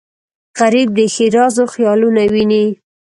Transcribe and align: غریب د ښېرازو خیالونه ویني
غریب 0.59 0.87
د 0.97 0.99
ښېرازو 1.15 1.63
خیالونه 1.73 2.21
ویني 2.33 2.65